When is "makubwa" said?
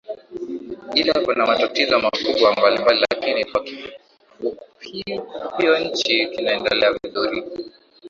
1.99-2.53